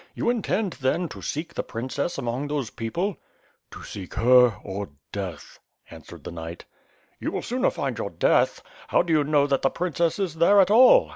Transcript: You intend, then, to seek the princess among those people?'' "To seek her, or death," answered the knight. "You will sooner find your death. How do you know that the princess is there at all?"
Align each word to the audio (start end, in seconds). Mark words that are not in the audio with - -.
You 0.15 0.31
intend, 0.31 0.73
then, 0.81 1.09
to 1.09 1.21
seek 1.21 1.53
the 1.53 1.61
princess 1.61 2.17
among 2.17 2.47
those 2.47 2.71
people?'' 2.71 3.17
"To 3.73 3.83
seek 3.83 4.15
her, 4.15 4.57
or 4.63 4.89
death," 5.11 5.59
answered 5.91 6.23
the 6.23 6.31
knight. 6.31 6.65
"You 7.19 7.31
will 7.31 7.43
sooner 7.43 7.69
find 7.69 7.99
your 7.99 8.09
death. 8.09 8.63
How 8.87 9.03
do 9.03 9.13
you 9.13 9.23
know 9.23 9.45
that 9.45 9.61
the 9.61 9.69
princess 9.69 10.17
is 10.17 10.33
there 10.33 10.59
at 10.59 10.71
all?" 10.71 11.09